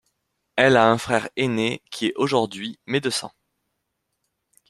Elle 0.55 0.77
a 0.77 0.89
un 0.89 0.97
frère 0.97 1.29
aîné 1.35 1.83
qui 1.91 2.07
est 2.07 2.15
aujourd'hui 2.15 2.79
médecin. 2.87 3.31